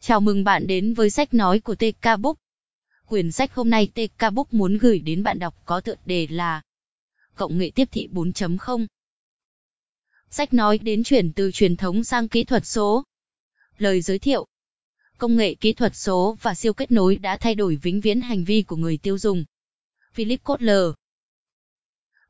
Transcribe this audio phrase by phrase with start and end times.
[0.00, 2.36] Chào mừng bạn đến với sách nói của TK Book.
[3.06, 6.62] Quyển sách hôm nay TK Book muốn gửi đến bạn đọc có tựa đề là
[7.34, 8.86] Cộng nghệ tiếp thị 4.0.
[10.30, 13.04] Sách nói đến chuyển từ truyền thống sang kỹ thuật số.
[13.78, 14.46] Lời giới thiệu,
[15.18, 18.44] Công nghệ kỹ thuật số và siêu kết nối đã thay đổi vĩnh viễn hành
[18.44, 19.44] vi của người tiêu dùng.
[20.12, 20.84] Philip Kotler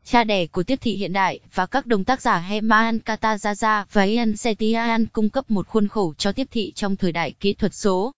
[0.07, 4.03] cha đẻ của tiếp thị hiện đại, và các đồng tác giả Heman Katazaza và
[4.03, 7.75] Ian Setian cung cấp một khuôn khổ cho tiếp thị trong thời đại kỹ thuật
[7.75, 8.13] số.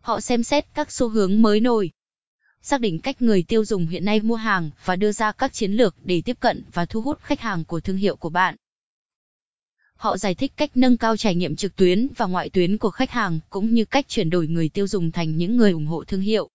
[0.00, 1.90] Họ xem xét các xu hướng mới nổi,
[2.62, 5.72] xác định cách người tiêu dùng hiện nay mua hàng và đưa ra các chiến
[5.72, 8.56] lược để tiếp cận và thu hút khách hàng của thương hiệu của bạn.
[9.96, 13.10] Họ giải thích cách nâng cao trải nghiệm trực tuyến và ngoại tuyến của khách
[13.10, 16.20] hàng cũng như cách chuyển đổi người tiêu dùng thành những người ủng hộ thương
[16.20, 16.50] hiệu.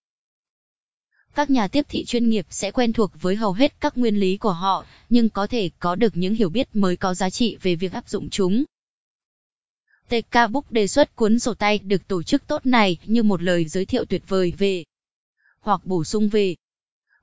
[1.36, 4.38] Các nhà tiếp thị chuyên nghiệp sẽ quen thuộc với hầu hết các nguyên lý
[4.38, 7.76] của họ, nhưng có thể có được những hiểu biết mới có giá trị về
[7.76, 8.64] việc áp dụng chúng.
[10.10, 13.66] TK Book đề xuất cuốn sổ tay được tổ chức tốt này như một lời
[13.66, 14.84] giới thiệu tuyệt vời về
[15.60, 16.56] hoặc bổ sung về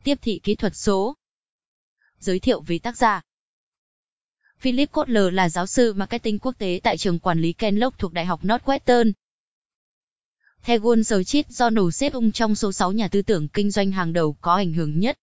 [0.05, 1.15] tiếp thị kỹ thuật số.
[2.21, 3.23] Giới thiệu về tác giả
[4.59, 8.27] Philip Kotler là giáo sư marketing quốc tế tại trường quản lý Kenlock thuộc Đại
[8.27, 9.13] học Northwestern.
[10.67, 14.13] Theo Wall Street Journal xếp ông trong số 6 nhà tư tưởng kinh doanh hàng
[14.13, 15.19] đầu có ảnh hưởng nhất.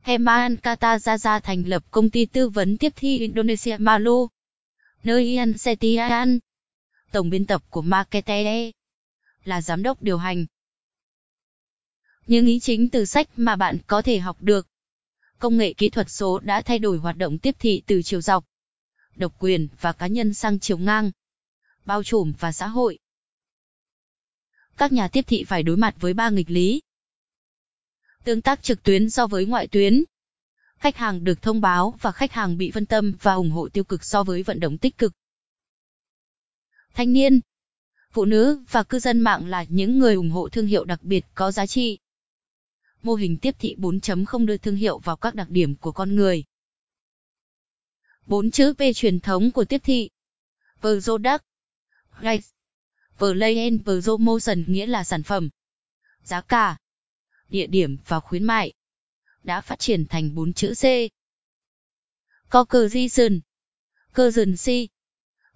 [0.00, 4.28] Heman Katazaza thành lập công ty tư vấn tiếp thi Indonesia Malu,
[5.04, 6.38] nơi Ian Setian,
[7.12, 8.70] tổng biên tập của Markete,
[9.44, 10.46] là giám đốc điều hành.
[12.26, 14.66] Những ý chính từ sách mà bạn có thể học được.
[15.38, 18.44] Công nghệ kỹ thuật số đã thay đổi hoạt động tiếp thị từ chiều dọc,
[19.16, 21.10] độc quyền và cá nhân sang chiều ngang,
[21.84, 22.98] bao trùm và xã hội
[24.80, 26.80] các nhà tiếp thị phải đối mặt với ba nghịch lý.
[28.24, 30.04] Tương tác trực tuyến so với ngoại tuyến.
[30.78, 33.84] Khách hàng được thông báo và khách hàng bị phân tâm và ủng hộ tiêu
[33.84, 35.12] cực so với vận động tích cực.
[36.94, 37.40] Thanh niên,
[38.10, 41.24] phụ nữ và cư dân mạng là những người ủng hộ thương hiệu đặc biệt
[41.34, 41.98] có giá trị.
[43.02, 46.44] Mô hình tiếp thị 4.0 đưa thương hiệu vào các đặc điểm của con người.
[48.26, 50.10] Bốn chữ P truyền thống của tiếp thị.
[50.80, 51.44] Product,
[53.20, 55.48] Play and Promotion nghĩa là sản phẩm,
[56.22, 56.76] giá cả,
[57.48, 58.72] địa điểm và khuyến mại.
[59.42, 60.84] Đã phát triển thành bốn chữ C.
[62.50, 63.40] Cohesion,
[64.14, 64.88] Currency,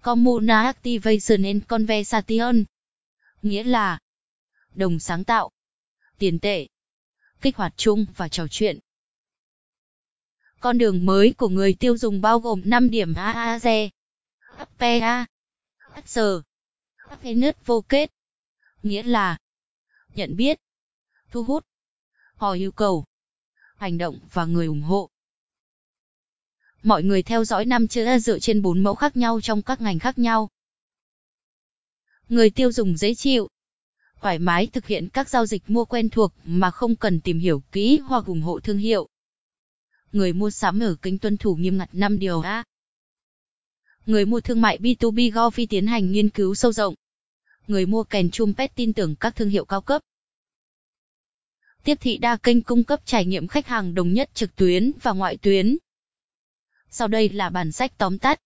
[0.03, 2.65] Communa Activation and Conversation.
[3.43, 3.99] Nghĩa là
[4.75, 5.51] đồng sáng tạo,
[6.19, 6.67] tiền tệ,
[7.41, 8.79] kích hoạt chung và trò chuyện.
[10.61, 13.89] Con đường mới của người tiêu dùng bao gồm 5 điểm AAZ,
[14.79, 15.27] PA,
[16.05, 16.19] S,
[17.09, 18.11] Happiness vô kết.
[18.83, 19.37] Nghĩa là
[20.15, 20.59] nhận biết,
[21.31, 21.67] thu hút,
[22.35, 23.05] họ yêu cầu,
[23.77, 25.11] hành động và người ủng hộ.
[26.83, 29.99] Mọi người theo dõi năm chữ dựa trên bốn mẫu khác nhau trong các ngành
[29.99, 30.51] khác nhau.
[32.29, 33.49] Người tiêu dùng dễ chịu,
[34.25, 37.63] thoải mái thực hiện các giao dịch mua quen thuộc mà không cần tìm hiểu
[37.73, 39.09] kỹ hoặc ủng hộ thương hiệu.
[40.13, 42.65] Người mua sắm ở kênh tuân thủ nghiêm ngặt 5 điều A.
[44.07, 46.95] Người mua thương mại B2B Gofi tiến hành nghiên cứu sâu rộng
[47.69, 50.03] người mua kèn trumpet tin tưởng các thương hiệu cao cấp.
[51.85, 55.13] Tiếp thị đa kênh cung cấp trải nghiệm khách hàng đồng nhất trực tuyến và
[55.13, 55.77] ngoại tuyến.
[56.91, 58.41] Sau đây là bản sách tóm tắt.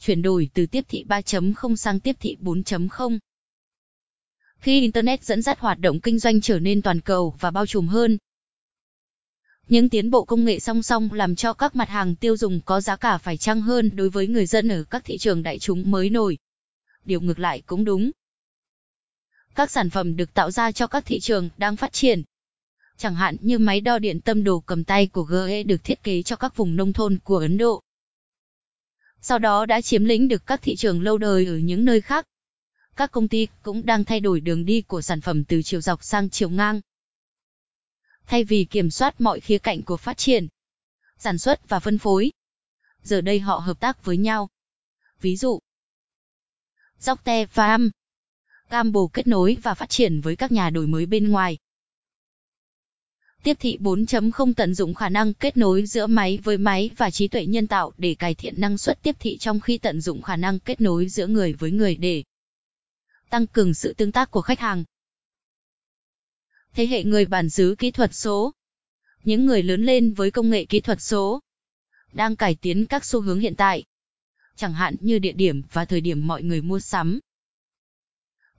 [0.00, 3.18] Chuyển đổi từ tiếp thị 3.0 sang tiếp thị 4.0.
[4.58, 7.88] Khi Internet dẫn dắt hoạt động kinh doanh trở nên toàn cầu và bao trùm
[7.88, 8.18] hơn,
[9.68, 12.80] những tiến bộ công nghệ song song làm cho các mặt hàng tiêu dùng có
[12.80, 15.90] giá cả phải chăng hơn đối với người dân ở các thị trường đại chúng
[15.90, 16.38] mới nổi.
[17.04, 18.10] Điều ngược lại cũng đúng
[19.56, 22.22] các sản phẩm được tạo ra cho các thị trường đang phát triển.
[22.96, 26.22] Chẳng hạn như máy đo điện tâm đồ cầm tay của GE được thiết kế
[26.22, 27.82] cho các vùng nông thôn của Ấn Độ.
[29.20, 32.26] Sau đó đã chiếm lĩnh được các thị trường lâu đời ở những nơi khác.
[32.96, 36.04] Các công ty cũng đang thay đổi đường đi của sản phẩm từ chiều dọc
[36.04, 36.80] sang chiều ngang.
[38.26, 40.48] Thay vì kiểm soát mọi khía cạnh của phát triển,
[41.18, 42.32] sản xuất và phân phối,
[43.02, 44.48] giờ đây họ hợp tác với nhau.
[45.20, 45.60] Ví dụ,
[47.00, 47.90] Zocte Farm
[48.70, 51.58] Gamble kết nối và phát triển với các nhà đổi mới bên ngoài.
[53.42, 57.28] Tiếp thị 4.0 tận dụng khả năng kết nối giữa máy với máy và trí
[57.28, 60.36] tuệ nhân tạo để cải thiện năng suất tiếp thị trong khi tận dụng khả
[60.36, 62.24] năng kết nối giữa người với người để
[63.30, 64.84] tăng cường sự tương tác của khách hàng.
[66.76, 68.52] Thế hệ người bản xứ kỹ thuật số
[69.24, 71.40] Những người lớn lên với công nghệ kỹ thuật số
[72.12, 73.84] đang cải tiến các xu hướng hiện tại,
[74.56, 77.20] chẳng hạn như địa điểm và thời điểm mọi người mua sắm.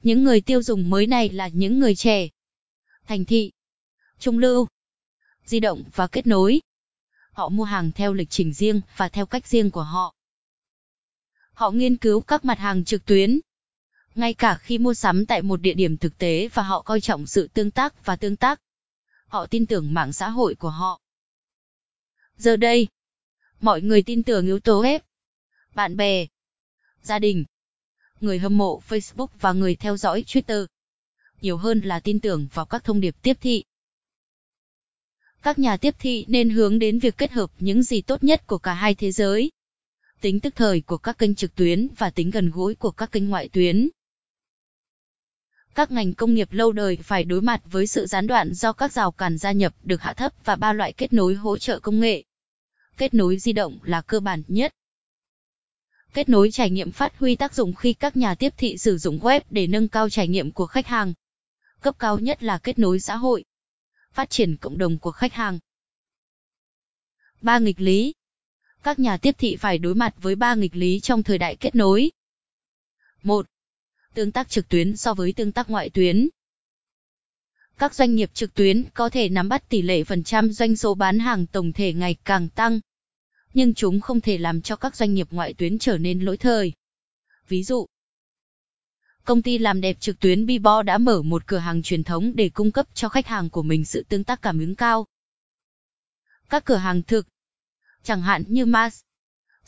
[0.03, 2.27] Những người tiêu dùng mới này là những người trẻ,
[3.07, 3.51] thành thị,
[4.19, 4.67] trung lưu,
[5.45, 6.61] di động và kết nối.
[7.31, 10.15] Họ mua hàng theo lịch trình riêng và theo cách riêng của họ.
[11.53, 13.39] Họ nghiên cứu các mặt hàng trực tuyến,
[14.17, 17.27] ngay cả khi mua sắm tại một địa điểm thực tế và họ coi trọng
[17.27, 18.61] sự tương tác và tương tác.
[19.27, 21.01] Họ tin tưởng mạng xã hội của họ.
[22.37, 22.87] Giờ đây,
[23.61, 25.03] mọi người tin tưởng yếu tố ép.
[25.75, 26.25] Bạn bè,
[27.01, 27.45] gia đình,
[28.21, 30.65] người hâm mộ Facebook và người theo dõi Twitter.
[31.41, 33.63] Nhiều hơn là tin tưởng vào các thông điệp tiếp thị.
[35.41, 38.57] Các nhà tiếp thị nên hướng đến việc kết hợp những gì tốt nhất của
[38.57, 39.51] cả hai thế giới.
[40.21, 43.29] Tính tức thời của các kênh trực tuyến và tính gần gũi của các kênh
[43.29, 43.89] ngoại tuyến.
[45.77, 48.91] Các ngành công nghiệp lâu đời phải đối mặt với sự gián đoạn do các
[48.91, 51.99] rào cản gia nhập được hạ thấp và ba loại kết nối hỗ trợ công
[51.99, 52.23] nghệ.
[52.97, 54.73] Kết nối di động là cơ bản nhất.
[56.13, 59.19] Kết nối trải nghiệm phát huy tác dụng khi các nhà tiếp thị sử dụng
[59.19, 61.13] web để nâng cao trải nghiệm của khách hàng.
[61.81, 63.45] Cấp cao nhất là kết nối xã hội.
[64.11, 65.59] Phát triển cộng đồng của khách hàng.
[67.41, 68.13] Ba nghịch lý.
[68.83, 71.75] Các nhà tiếp thị phải đối mặt với ba nghịch lý trong thời đại kết
[71.75, 72.11] nối.
[73.23, 73.45] 1.
[74.17, 76.29] Tương tác trực tuyến so với tương tác ngoại tuyến.
[77.77, 80.95] Các doanh nghiệp trực tuyến có thể nắm bắt tỷ lệ phần trăm doanh số
[80.95, 82.79] bán hàng tổng thể ngày càng tăng,
[83.53, 86.73] nhưng chúng không thể làm cho các doanh nghiệp ngoại tuyến trở nên lỗi thời.
[87.47, 87.85] Ví dụ,
[89.23, 92.49] công ty làm đẹp trực tuyến Bibo đã mở một cửa hàng truyền thống để
[92.49, 95.07] cung cấp cho khách hàng của mình sự tương tác cảm ứng cao.
[96.49, 97.27] Các cửa hàng thực,
[98.03, 98.99] chẳng hạn như Mars,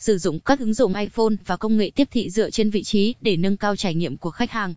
[0.00, 3.14] sử dụng các ứng dụng iPhone và công nghệ tiếp thị dựa trên vị trí
[3.20, 4.74] để nâng cao trải nghiệm của khách hàng.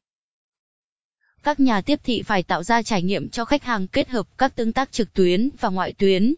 [1.44, 4.56] Các nhà tiếp thị phải tạo ra trải nghiệm cho khách hàng kết hợp các
[4.56, 6.34] tương tác trực tuyến và ngoại tuyến.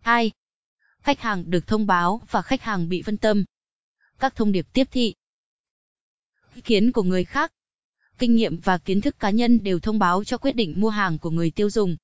[0.00, 0.30] 2
[1.06, 3.44] khách hàng được thông báo và khách hàng bị phân tâm.
[4.18, 5.14] Các thông điệp tiếp thị.
[6.54, 7.52] Ý kiến của người khác.
[8.18, 11.18] Kinh nghiệm và kiến thức cá nhân đều thông báo cho quyết định mua hàng
[11.18, 11.96] của người tiêu dùng.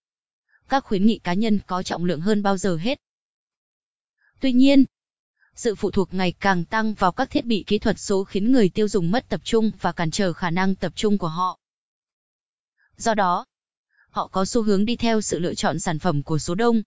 [0.68, 3.00] Các khuyến nghị cá nhân có trọng lượng hơn bao giờ hết.
[4.40, 4.84] Tuy nhiên,
[5.54, 8.68] sự phụ thuộc ngày càng tăng vào các thiết bị kỹ thuật số khiến người
[8.68, 11.58] tiêu dùng mất tập trung và cản trở khả năng tập trung của họ.
[12.96, 13.46] Do đó,
[14.10, 16.82] họ có xu hướng đi theo sự lựa chọn sản phẩm của số đông.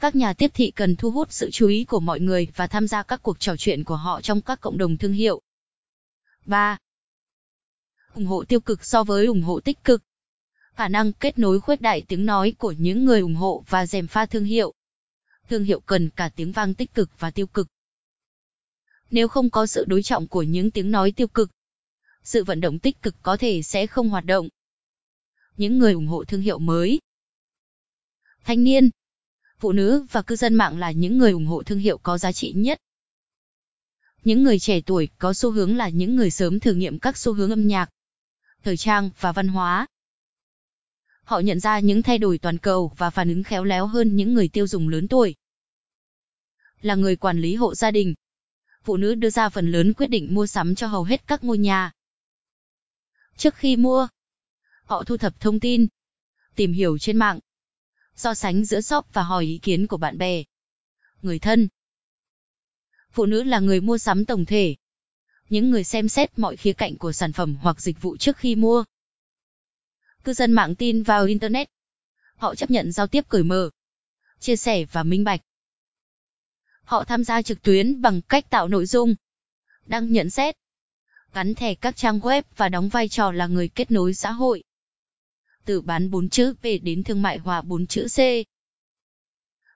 [0.00, 2.88] Các nhà tiếp thị cần thu hút sự chú ý của mọi người và tham
[2.88, 5.42] gia các cuộc trò chuyện của họ trong các cộng đồng thương hiệu.
[6.44, 6.78] 3.
[8.14, 10.02] ủng hộ tiêu cực so với ủng hộ tích cực.
[10.74, 14.06] Khả năng kết nối khuếch đại tiếng nói của những người ủng hộ và dèm
[14.06, 14.74] pha thương hiệu.
[15.48, 17.68] Thương hiệu cần cả tiếng vang tích cực và tiêu cực.
[19.10, 21.50] Nếu không có sự đối trọng của những tiếng nói tiêu cực,
[22.24, 24.48] sự vận động tích cực có thể sẽ không hoạt động.
[25.56, 27.00] Những người ủng hộ thương hiệu mới.
[28.44, 28.90] Thanh niên,
[29.58, 32.32] phụ nữ và cư dân mạng là những người ủng hộ thương hiệu có giá
[32.32, 32.78] trị nhất.
[34.24, 37.32] Những người trẻ tuổi có xu hướng là những người sớm thử nghiệm các xu
[37.32, 37.90] hướng âm nhạc,
[38.64, 39.86] thời trang và văn hóa.
[41.24, 44.34] Họ nhận ra những thay đổi toàn cầu và phản ứng khéo léo hơn những
[44.34, 45.34] người tiêu dùng lớn tuổi.
[46.80, 48.14] Là người quản lý hộ gia đình,
[48.84, 51.58] phụ nữ đưa ra phần lớn quyết định mua sắm cho hầu hết các ngôi
[51.58, 51.92] nhà.
[53.36, 54.08] Trước khi mua,
[54.84, 55.86] họ thu thập thông tin,
[56.54, 57.40] tìm hiểu trên mạng,
[58.16, 60.44] so sánh giữa shop và hỏi ý kiến của bạn bè,
[61.22, 61.68] người thân.
[63.10, 64.76] Phụ nữ là người mua sắm tổng thể.
[65.48, 68.54] Những người xem xét mọi khía cạnh của sản phẩm hoặc dịch vụ trước khi
[68.54, 68.84] mua.
[70.24, 71.68] Cư dân mạng tin vào Internet.
[72.36, 73.70] Họ chấp nhận giao tiếp cởi mở,
[74.40, 75.40] chia sẻ và minh bạch.
[76.84, 79.14] Họ tham gia trực tuyến bằng cách tạo nội dung,
[79.86, 80.54] đăng nhận xét,
[81.34, 84.62] gắn thẻ các trang web và đóng vai trò là người kết nối xã hội
[85.64, 88.18] từ bán 4 chữ P đến thương mại hóa 4 chữ C.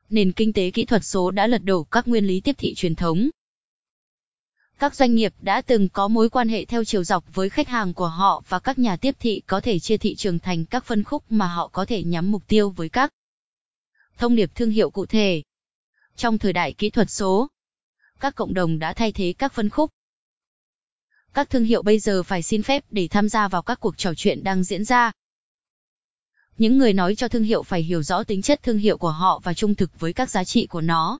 [0.09, 2.95] Nền kinh tế kỹ thuật số đã lật đổ các nguyên lý tiếp thị truyền
[2.95, 3.31] thống.
[4.78, 7.95] Các doanh nghiệp đã từng có mối quan hệ theo chiều dọc với khách hàng
[7.95, 11.04] của họ và các nhà tiếp thị có thể chia thị trường thành các phân
[11.04, 13.12] khúc mà họ có thể nhắm mục tiêu với các
[14.18, 15.42] thông điệp thương hiệu cụ thể.
[16.16, 17.49] Trong thời đại kỹ thuật số,
[18.21, 19.90] các cộng đồng đã thay thế các phân khúc.
[21.35, 24.12] Các thương hiệu bây giờ phải xin phép để tham gia vào các cuộc trò
[24.16, 25.12] chuyện đang diễn ra.
[26.59, 29.40] Những người nói cho thương hiệu phải hiểu rõ tính chất thương hiệu của họ
[29.45, 31.18] và trung thực với các giá trị của nó.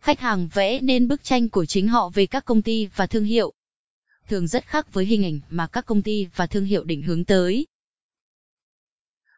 [0.00, 3.24] Khách hàng vẽ nên bức tranh của chính họ về các công ty và thương
[3.24, 3.54] hiệu.
[4.28, 7.24] Thường rất khác với hình ảnh mà các công ty và thương hiệu định hướng
[7.24, 7.66] tới.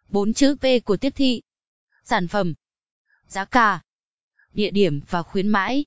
[0.08, 1.42] 4 chữ P của tiếp thị.
[2.04, 2.54] Sản phẩm,
[3.28, 3.82] giá cả,
[4.52, 5.84] địa điểm và khuyến mãi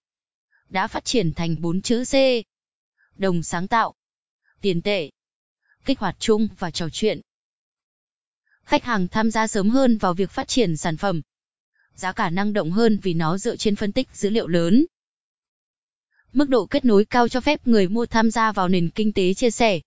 [0.70, 2.14] đã phát triển thành 4 chữ C.
[3.18, 3.96] Đồng sáng tạo,
[4.62, 5.10] tiền tệ,
[5.86, 7.22] kích hoạt chung và trò chuyện
[8.72, 11.22] khách hàng tham gia sớm hơn vào việc phát triển sản phẩm.
[11.96, 14.86] Giá cả năng động hơn vì nó dựa trên phân tích dữ liệu lớn.
[16.34, 19.34] Mức độ kết nối cao cho phép người mua tham gia vào nền kinh tế
[19.34, 19.80] chia sẻ.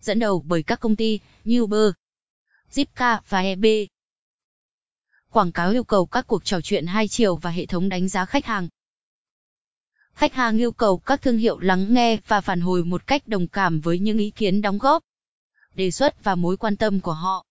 [0.00, 1.90] Dẫn đầu bởi các công ty như Uber,
[2.72, 3.64] Zipcar và EB.
[5.30, 8.24] Quảng cáo yêu cầu các cuộc trò chuyện hai chiều và hệ thống đánh giá
[8.24, 8.68] khách hàng.
[10.14, 13.48] Khách hàng yêu cầu các thương hiệu lắng nghe và phản hồi một cách đồng
[13.48, 15.02] cảm với những ý kiến đóng góp,
[15.74, 17.46] đề xuất và mối quan tâm của họ.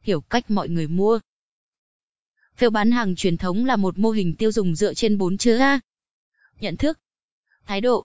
[0.00, 1.20] Hiểu cách mọi người mua.
[2.56, 5.56] Phiếu bán hàng truyền thống là một mô hình tiêu dùng dựa trên bốn chữ
[5.56, 5.80] A.
[6.60, 6.98] Nhận thức,
[7.66, 8.04] thái độ,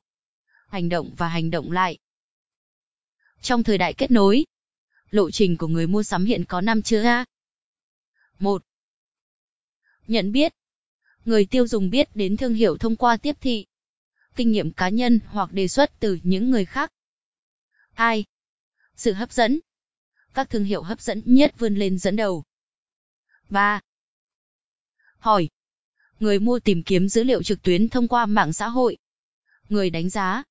[0.69, 1.97] hành động và hành động lại.
[3.41, 4.45] Trong thời đại kết nối,
[5.09, 7.25] lộ trình của người mua sắm hiện có 5 chữ A.
[8.39, 8.63] 1.
[10.07, 10.53] Nhận biết.
[11.25, 13.65] Người tiêu dùng biết đến thương hiệu thông qua tiếp thị,
[14.35, 16.91] kinh nghiệm cá nhân hoặc đề xuất từ những người khác.
[17.93, 18.25] 2.
[18.95, 19.59] Sự hấp dẫn.
[20.33, 22.43] Các thương hiệu hấp dẫn nhất vươn lên dẫn đầu.
[23.49, 23.79] 3.
[25.21, 25.49] Hỏi.
[26.19, 28.97] Người mua tìm kiếm dữ liệu trực tuyến thông qua mạng xã hội.
[29.69, 30.43] Người đánh giá.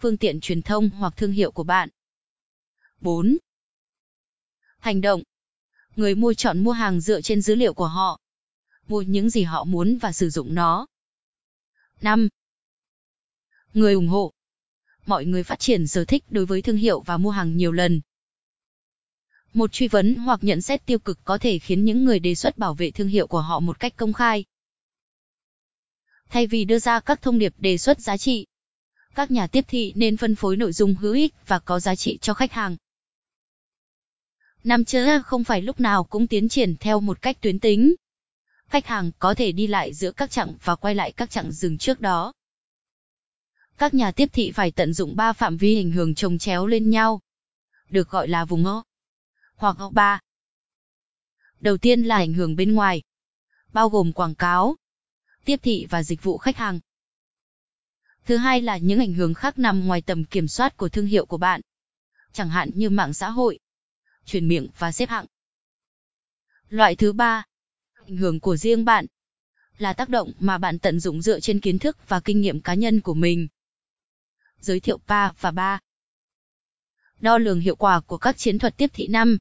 [0.00, 1.88] Phương tiện truyền thông hoặc thương hiệu của bạn.
[3.00, 3.36] 4.
[4.78, 5.22] Hành động.
[5.96, 8.20] Người mua chọn mua hàng dựa trên dữ liệu của họ.
[8.88, 10.86] Mua những gì họ muốn và sử dụng nó.
[12.00, 12.28] 5.
[13.74, 14.32] Người ủng hộ.
[15.06, 18.00] Mọi người phát triển sở thích đối với thương hiệu và mua hàng nhiều lần.
[19.54, 22.58] Một truy vấn hoặc nhận xét tiêu cực có thể khiến những người đề xuất
[22.58, 24.44] bảo vệ thương hiệu của họ một cách công khai.
[26.28, 28.46] Thay vì đưa ra các thông điệp đề xuất giá trị,
[29.14, 32.18] các nhà tiếp thị nên phân phối nội dung hữu ích và có giá trị
[32.22, 32.76] cho khách hàng.
[34.64, 37.94] Năm chữ không phải lúc nào cũng tiến triển theo một cách tuyến tính.
[38.68, 41.78] Khách hàng có thể đi lại giữa các chặng và quay lại các chặng dừng
[41.78, 42.32] trước đó.
[43.78, 46.90] Các nhà tiếp thị phải tận dụng ba phạm vi hình hưởng trồng chéo lên
[46.90, 47.20] nhau,
[47.90, 48.84] được gọi là vùng O
[49.56, 50.20] hoặc góc ba.
[51.60, 53.02] Đầu tiên là ảnh hưởng bên ngoài,
[53.72, 54.76] bao gồm quảng cáo,
[55.44, 56.80] tiếp thị và dịch vụ khách hàng.
[58.26, 61.26] Thứ hai là những ảnh hưởng khác nằm ngoài tầm kiểm soát của thương hiệu
[61.26, 61.60] của bạn,
[62.32, 63.58] chẳng hạn như mạng xã hội,
[64.24, 65.26] truyền miệng và xếp hạng.
[66.68, 67.44] Loại thứ ba,
[68.06, 69.06] ảnh hưởng của riêng bạn,
[69.78, 72.74] là tác động mà bạn tận dụng dựa trên kiến thức và kinh nghiệm cá
[72.74, 73.48] nhân của mình.
[74.60, 75.78] Giới thiệu 3 và 3.
[77.24, 79.38] Đo lường hiệu quả của các chiến thuật tiếp thị năm.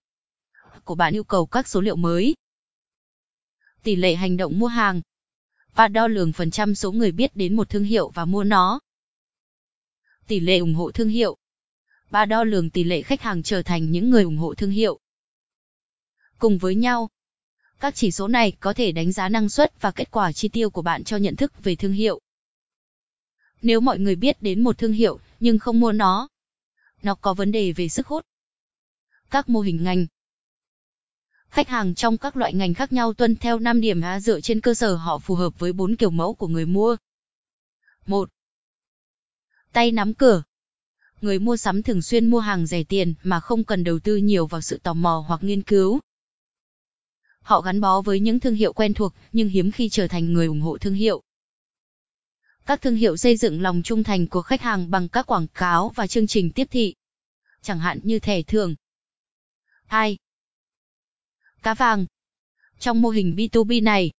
[0.83, 2.35] Của bạn yêu cầu các số liệu mới.
[3.83, 5.01] Tỷ lệ hành động mua hàng.
[5.75, 8.79] Và đo lường phần trăm số người biết đến một thương hiệu và mua nó.
[10.27, 11.37] Tỷ lệ ủng hộ thương hiệu
[12.09, 14.99] và đo lường tỷ lệ khách hàng trở thành những người ủng hộ thương hiệu.
[16.39, 17.09] Cùng với nhau,
[17.79, 20.69] các chỉ số này có thể đánh giá năng suất và kết quả chi tiêu
[20.69, 22.21] của bạn cho nhận thức về thương hiệu.
[23.61, 26.27] Nếu mọi người biết đến một thương hiệu nhưng không mua nó,
[27.03, 28.25] nó có vấn đề về sức hút.
[29.29, 30.05] Các mô hình ngành
[31.49, 34.61] Khách hàng trong các loại ngành khác nhau tuân theo 5 điểm A dựa trên
[34.61, 36.95] cơ sở họ phù hợp với 4 kiểu mẫu của người mua.
[38.05, 38.29] 1.
[39.73, 40.43] Tay nắm cửa
[41.23, 44.47] người mua sắm thường xuyên mua hàng rẻ tiền mà không cần đầu tư nhiều
[44.47, 45.99] vào sự tò mò hoặc nghiên cứu.
[47.41, 50.47] Họ gắn bó với những thương hiệu quen thuộc nhưng hiếm khi trở thành người
[50.47, 51.23] ủng hộ thương hiệu.
[52.65, 55.91] Các thương hiệu xây dựng lòng trung thành của khách hàng bằng các quảng cáo
[55.95, 56.95] và chương trình tiếp thị,
[57.61, 58.75] chẳng hạn như thẻ thưởng.
[59.85, 60.17] 2.
[61.61, 62.05] Cá vàng
[62.79, 64.11] Trong mô hình B2B này,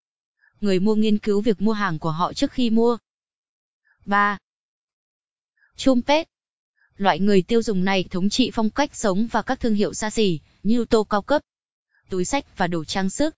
[0.61, 2.97] người mua nghiên cứu việc mua hàng của họ trước khi mua.
[4.05, 4.39] 3.
[5.77, 6.29] Chumpet
[6.97, 10.11] Loại người tiêu dùng này thống trị phong cách sống và các thương hiệu xa
[10.11, 11.43] xỉ, như ô tô cao cấp,
[12.11, 13.35] túi sách và đồ trang sức.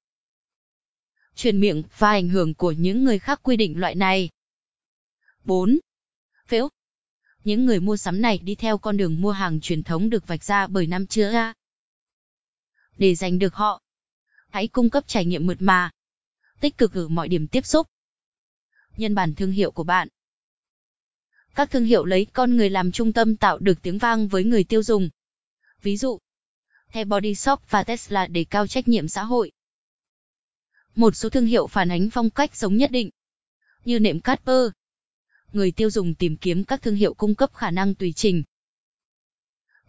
[1.37, 4.31] Truyền miệng và ảnh hưởng của những người khác quy định loại này.
[5.47, 5.79] 4.
[6.47, 6.69] Phễu
[7.45, 10.45] Những người mua sắm này đi theo con đường mua hàng truyền thống được vạch
[10.45, 11.55] ra bởi năm chữ A.
[12.97, 13.83] Để giành được họ,
[14.49, 15.91] hãy cung cấp trải nghiệm mượt mà,
[16.61, 17.87] tích cực ở mọi điểm tiếp xúc.
[18.97, 20.09] Nhân bản thương hiệu của bạn
[21.57, 24.65] các thương hiệu lấy con người làm trung tâm tạo được tiếng vang với người
[24.65, 25.09] tiêu dùng.
[25.83, 26.19] Ví dụ,
[26.93, 29.53] The Body Shop và Tesla đề cao trách nhiệm xã hội.
[30.95, 33.11] Một số thương hiệu phản ánh phong cách sống nhất định,
[33.85, 34.71] như nệm Casper.
[35.57, 38.43] Người tiêu dùng tìm kiếm các thương hiệu cung cấp khả năng tùy chỉnh.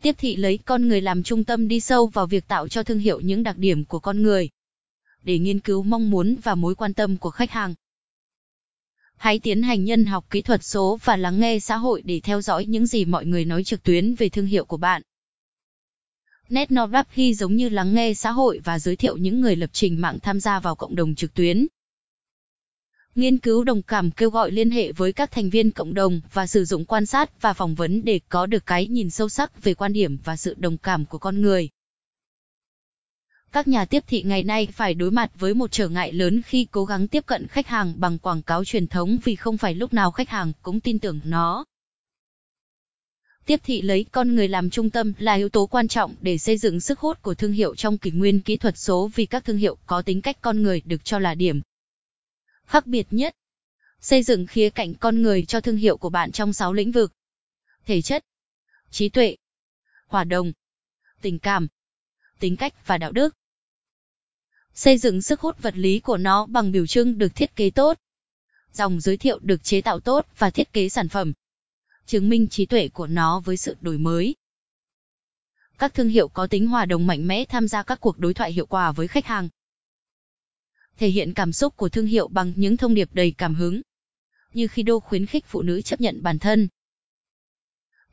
[0.01, 2.99] Tiếp thị lấy con người làm trung tâm đi sâu vào việc tạo cho thương
[2.99, 4.49] hiệu những đặc điểm của con người,
[5.23, 7.75] để nghiên cứu mong muốn và mối quan tâm của khách hàng.
[9.17, 12.41] Hãy tiến hành nhân học kỹ thuật số và lắng nghe xã hội để theo
[12.41, 15.01] dõi những gì mọi người nói trực tuyến về thương hiệu của bạn.
[16.49, 20.19] NetNovapi giống như lắng nghe xã hội và giới thiệu những người lập trình mạng
[20.19, 21.67] tham gia vào cộng đồng trực tuyến.
[23.17, 26.47] Nghiên cứu đồng cảm kêu gọi liên hệ với các thành viên cộng đồng và
[26.47, 29.73] sử dụng quan sát và phỏng vấn để có được cái nhìn sâu sắc về
[29.73, 31.69] quan điểm và sự đồng cảm của con người.
[33.51, 36.67] Các nhà tiếp thị ngày nay phải đối mặt với một trở ngại lớn khi
[36.71, 39.93] cố gắng tiếp cận khách hàng bằng quảng cáo truyền thống vì không phải lúc
[39.93, 41.65] nào khách hàng cũng tin tưởng nó.
[43.45, 46.57] Tiếp thị lấy con người làm trung tâm là yếu tố quan trọng để xây
[46.57, 49.57] dựng sức hút của thương hiệu trong kỷ nguyên kỹ thuật số vì các thương
[49.57, 51.61] hiệu có tính cách con người được cho là điểm
[52.67, 53.35] khác biệt nhất.
[54.01, 57.13] Xây dựng khía cạnh con người cho thương hiệu của bạn trong 6 lĩnh vực.
[57.85, 58.25] Thể chất,
[58.91, 59.35] trí tuệ,
[60.07, 60.51] hòa đồng,
[61.21, 61.67] tình cảm,
[62.39, 63.35] tính cách và đạo đức.
[64.73, 67.97] Xây dựng sức hút vật lý của nó bằng biểu trưng được thiết kế tốt.
[68.73, 71.33] Dòng giới thiệu được chế tạo tốt và thiết kế sản phẩm.
[72.05, 74.35] Chứng minh trí tuệ của nó với sự đổi mới.
[75.77, 78.53] Các thương hiệu có tính hòa đồng mạnh mẽ tham gia các cuộc đối thoại
[78.53, 79.49] hiệu quả với khách hàng.
[80.97, 83.81] Thể hiện cảm xúc của thương hiệu bằng những thông điệp đầy cảm hứng.
[84.53, 86.67] Như khi đô khuyến khích phụ nữ chấp nhận bản thân.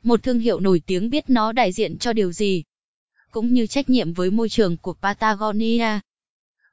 [0.03, 2.63] Một thương hiệu nổi tiếng biết nó đại diện cho điều gì,
[3.31, 5.99] cũng như trách nhiệm với môi trường của Patagonia.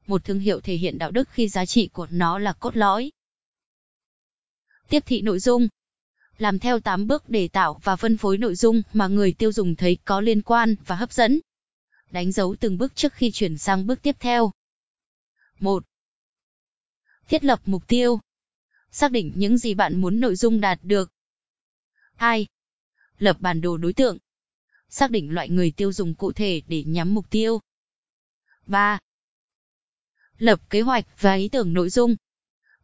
[0.06, 3.10] Một thương hiệu thể hiện đạo đức khi giá trị của nó là cốt lõi.
[4.88, 5.68] Tiếp thị nội dung
[6.38, 9.76] Làm theo 8 bước để tạo và phân phối nội dung mà người tiêu dùng
[9.76, 11.40] thấy có liên quan và hấp dẫn.
[12.10, 14.52] Đánh dấu từng bước trước khi chuyển sang bước tiếp theo.
[15.60, 15.84] 1.
[17.28, 18.20] Thiết lập mục tiêu.
[18.90, 21.12] Xác định những gì bạn muốn nội dung đạt được.
[22.16, 22.46] 2.
[23.18, 24.18] Lập bản đồ đối tượng.
[24.88, 27.60] Xác định loại người tiêu dùng cụ thể để nhắm mục tiêu.
[28.66, 28.98] 3.
[30.38, 32.16] Lập kế hoạch và ý tưởng nội dung.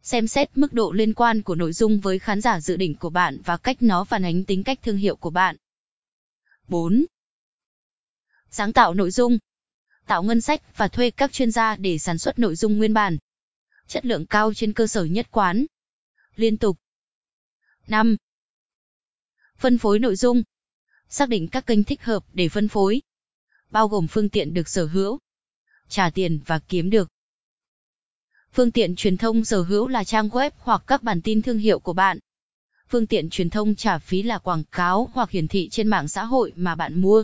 [0.01, 3.09] Xem xét mức độ liên quan của nội dung với khán giả dự định của
[3.09, 5.55] bạn và cách nó phản ánh tính cách thương hiệu của bạn.
[6.67, 7.05] 4.
[8.51, 9.37] Sáng tạo nội dung.
[10.07, 13.17] Tạo ngân sách và thuê các chuyên gia để sản xuất nội dung nguyên bản.
[13.89, 15.65] Chất lượng cao trên cơ sở nhất quán.
[16.35, 16.77] Liên tục.
[17.87, 18.15] 5.
[19.57, 20.43] Phân phối nội dung.
[21.07, 23.01] Xác định các kênh thích hợp để phân phối.
[23.69, 25.19] Bao gồm phương tiện được sở hữu.
[25.87, 27.09] Trả tiền và kiếm được.
[28.53, 31.79] Phương tiện truyền thông sở hữu là trang web hoặc các bản tin thương hiệu
[31.79, 32.19] của bạn.
[32.89, 36.23] Phương tiện truyền thông trả phí là quảng cáo hoặc hiển thị trên mạng xã
[36.23, 37.23] hội mà bạn mua.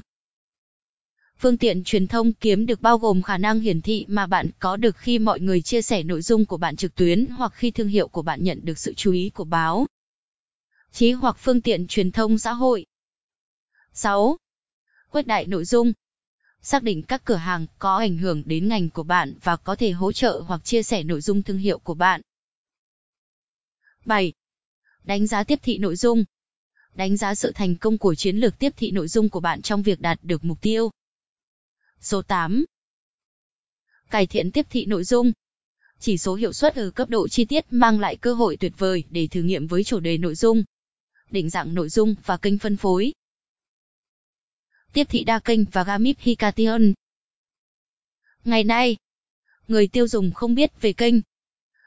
[1.40, 4.78] Phương tiện truyền thông kiếm được bao gồm khả năng hiển thị mà bạn có
[4.78, 7.88] được khi mọi người chia sẻ nội dung của bạn trực tuyến hoặc khi thương
[7.88, 9.88] hiệu của bạn nhận được sự chú ý của báo
[10.92, 12.86] chí hoặc phương tiện truyền thông xã hội.
[13.94, 14.38] 6.
[15.12, 15.94] Quét đại nội dung
[16.62, 19.92] xác định các cửa hàng có ảnh hưởng đến ngành của bạn và có thể
[19.92, 22.22] hỗ trợ hoặc chia sẻ nội dung thương hiệu của bạn.
[24.06, 24.34] 7.
[25.04, 26.24] Đánh giá tiếp thị nội dung.
[26.94, 29.84] Đánh giá sự thành công của chiến lược tiếp thị nội dung của bạn trong
[29.84, 30.92] việc đạt được mục tiêu.
[32.02, 32.66] Số 8.
[34.10, 35.32] Cải thiện tiếp thị nội dung.
[36.00, 39.04] Chỉ số hiệu suất ở cấp độ chi tiết mang lại cơ hội tuyệt vời
[39.10, 40.64] để thử nghiệm với chủ đề nội dung,
[41.32, 43.14] định dạng nội dung và kênh phân phối
[44.96, 46.94] tiếp thị đa kênh và Gamip Hikation.
[48.46, 48.98] Ngày nay,
[49.68, 51.16] người tiêu dùng không biết về kênh.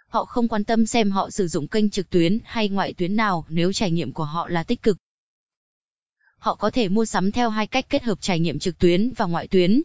[0.08, 3.46] Họ không quan tâm xem họ sử dụng kênh trực tuyến hay ngoại tuyến nào
[3.48, 4.96] nếu trải nghiệm của họ là tích cực.
[6.38, 9.26] Họ có thể mua sắm theo hai cách kết hợp trải nghiệm trực tuyến và
[9.26, 9.82] ngoại tuyến.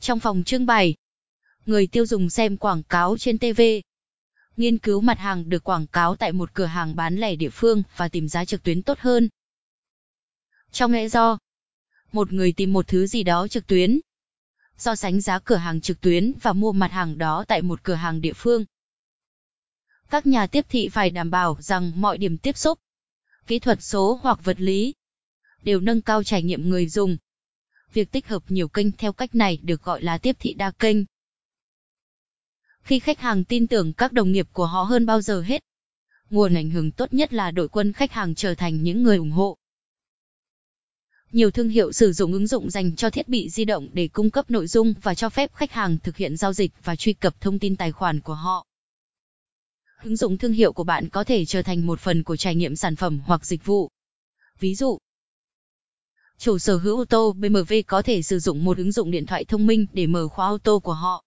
[0.00, 0.94] Trong phòng trưng bày,
[1.66, 3.60] người tiêu dùng xem quảng cáo trên TV,
[4.56, 7.82] nghiên cứu mặt hàng được quảng cáo tại một cửa hàng bán lẻ địa phương
[7.96, 9.28] và tìm giá trực tuyến tốt hơn.
[10.72, 11.38] Trong lẽ do,
[12.12, 14.00] một người tìm một thứ gì đó trực tuyến.
[14.78, 17.94] So sánh giá cửa hàng trực tuyến và mua mặt hàng đó tại một cửa
[17.94, 18.64] hàng địa phương.
[20.10, 22.78] Các nhà tiếp thị phải đảm bảo rằng mọi điểm tiếp xúc,
[23.46, 24.94] kỹ thuật số hoặc vật lý,
[25.62, 27.16] đều nâng cao trải nghiệm người dùng.
[27.92, 30.96] Việc tích hợp nhiều kênh theo cách này được gọi là tiếp thị đa kênh.
[32.82, 35.62] Khi khách hàng tin tưởng các đồng nghiệp của họ hơn bao giờ hết,
[36.30, 39.30] nguồn ảnh hưởng tốt nhất là đội quân khách hàng trở thành những người ủng
[39.30, 39.56] hộ.
[41.32, 44.30] Nhiều thương hiệu sử dụng ứng dụng dành cho thiết bị di động để cung
[44.30, 47.40] cấp nội dung và cho phép khách hàng thực hiện giao dịch và truy cập
[47.40, 48.66] thông tin tài khoản của họ.
[50.02, 52.76] Ứng dụng thương hiệu của bạn có thể trở thành một phần của trải nghiệm
[52.76, 53.90] sản phẩm hoặc dịch vụ.
[54.60, 54.98] Ví dụ,
[56.38, 59.44] chủ sở hữu ô tô BMW có thể sử dụng một ứng dụng điện thoại
[59.44, 61.24] thông minh để mở khóa ô tô của họ.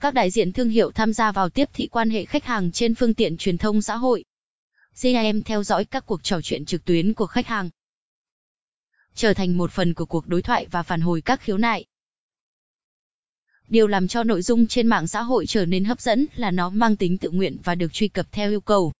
[0.00, 2.94] Các đại diện thương hiệu tham gia vào tiếp thị quan hệ khách hàng trên
[2.94, 4.24] phương tiện truyền thông xã hội.
[5.00, 7.70] CRM theo dõi các cuộc trò chuyện trực tuyến của khách hàng
[9.14, 11.86] trở thành một phần của cuộc đối thoại và phản hồi các khiếu nại.
[13.68, 16.70] Điều làm cho nội dung trên mạng xã hội trở nên hấp dẫn là nó
[16.70, 18.92] mang tính tự nguyện và được truy cập theo yêu cầu.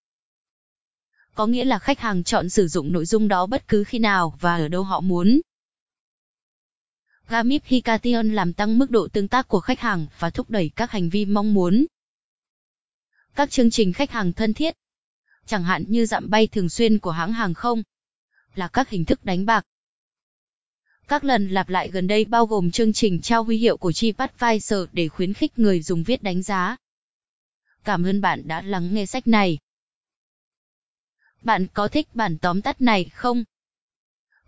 [1.34, 4.34] Có nghĩa là khách hàng chọn sử dụng nội dung đó bất cứ khi nào
[4.40, 5.40] và ở đâu họ muốn.
[7.28, 11.08] Gamification làm tăng mức độ tương tác của khách hàng và thúc đẩy các hành
[11.08, 11.86] vi mong muốn.
[13.34, 14.74] Các chương trình khách hàng thân thiết,
[15.46, 17.82] chẳng hạn như dặm bay thường xuyên của hãng hàng không,
[18.54, 19.64] là các hình thức đánh bạc,
[21.10, 24.78] các lần lặp lại gần đây bao gồm chương trình trao huy hiệu của TripAdvisor
[24.92, 26.76] để khuyến khích người dùng viết đánh giá.
[27.84, 29.58] Cảm ơn bạn đã lắng nghe sách này.
[31.42, 33.44] Bạn có thích bản tóm tắt này không?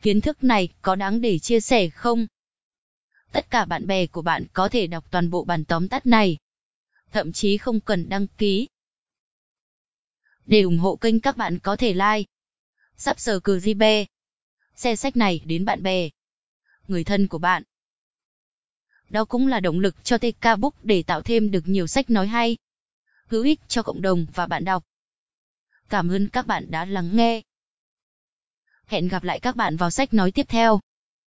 [0.03, 2.27] Kiến thức này có đáng để chia sẻ không?
[3.33, 6.39] Tất cả bạn bè của bạn có thể đọc toàn bộ bản tóm tắt này.
[7.13, 8.69] Thậm chí không cần đăng ký.
[10.47, 12.25] Để ủng hộ kênh các bạn có thể like,
[12.97, 14.05] subscribe,
[14.77, 16.09] share sách này đến bạn bè,
[16.89, 17.63] người thân của bạn.
[19.11, 22.27] Đó cũng là động lực cho TK Book để tạo thêm được nhiều sách nói
[22.27, 22.57] hay,
[23.27, 24.85] hữu ích cho cộng đồng và bạn đọc.
[25.93, 27.43] Cảm ơn các bạn đã lắng nghe.
[28.87, 30.81] Hẹn gặp lại các bạn vào sách nói tiếp theo.